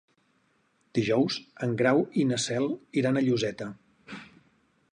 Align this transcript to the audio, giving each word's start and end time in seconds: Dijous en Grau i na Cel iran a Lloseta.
Dijous 0.99 1.35
en 1.67 1.75
Grau 1.81 2.01
i 2.21 2.25
na 2.29 2.39
Cel 2.45 2.67
iran 3.01 3.21
a 3.21 3.25
Lloseta. 3.27 3.69